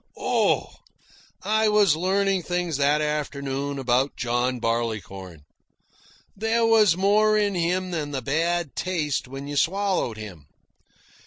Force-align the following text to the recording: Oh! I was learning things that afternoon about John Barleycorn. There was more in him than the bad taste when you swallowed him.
Oh! 0.17 0.71
I 1.43 1.67
was 1.69 1.95
learning 1.95 2.41
things 2.41 2.77
that 2.77 3.01
afternoon 3.01 3.77
about 3.77 4.15
John 4.15 4.59
Barleycorn. 4.59 5.43
There 6.35 6.65
was 6.65 6.97
more 6.97 7.37
in 7.37 7.53
him 7.53 7.91
than 7.91 8.09
the 8.09 8.23
bad 8.23 8.75
taste 8.75 9.27
when 9.27 9.47
you 9.47 9.55
swallowed 9.57 10.17
him. 10.17 10.47